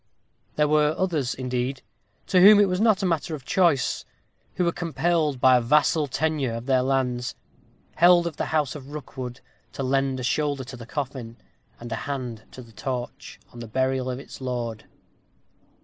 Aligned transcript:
There 0.55 0.67
were 0.67 0.95
others, 0.97 1.35
indeed, 1.35 1.83
to 2.25 2.41
whom 2.41 2.59
it 2.59 2.67
was 2.67 2.81
not 2.81 3.03
matter 3.03 3.35
of 3.35 3.45
choice; 3.45 4.03
who 4.55 4.65
were 4.65 4.71
compelled, 4.71 5.39
by 5.39 5.57
a 5.57 5.61
vassal 5.61 6.07
tenure 6.07 6.55
of 6.55 6.65
their 6.65 6.81
lands, 6.81 7.35
held 7.97 8.25
of 8.25 8.35
the 8.37 8.45
house 8.47 8.73
of 8.73 8.93
Rookwood, 8.95 9.41
to 9.73 9.83
lend 9.83 10.19
a 10.19 10.23
shoulder 10.23 10.63
to 10.63 10.75
the 10.75 10.87
coffin, 10.87 11.37
and 11.79 11.91
a 11.91 11.95
hand 12.09 12.45
to 12.49 12.63
the 12.63 12.71
torch, 12.71 13.39
on 13.53 13.59
the 13.59 13.67
burial 13.67 14.09
of 14.09 14.17
its 14.17 14.41
lord. 14.41 14.85